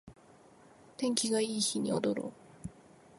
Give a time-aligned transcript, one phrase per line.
[0.97, 2.31] 天気がいい日に踊ろう